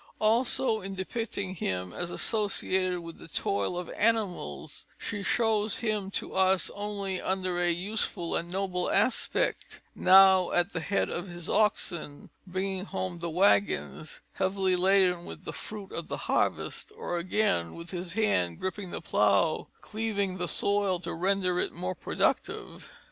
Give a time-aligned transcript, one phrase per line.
[0.19, 6.33] Also, in depicting him as associated with the toil of animals, she shows him to
[6.33, 12.31] us only under a useful and noble aspect; now at the head of his oxen,
[12.47, 17.91] bringing home the wagons heavily laden with the fruit of the harvest; or again, with
[17.91, 22.89] his hand gripping the plough, cleaving the soil to render it more productive."